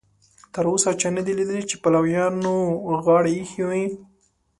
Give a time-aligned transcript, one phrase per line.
[0.53, 2.55] تر اوسه چا نه دي لیدلي چې پلویانو
[3.05, 3.85] غاړه ایښې وي.